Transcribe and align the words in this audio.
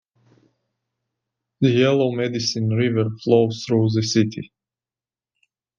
The 1.59 1.69
Yellow 1.69 2.09
Medicine 2.11 2.69
River 2.69 3.07
flows 3.23 3.63
through 3.67 3.89
the 3.93 4.01
city. 4.01 4.51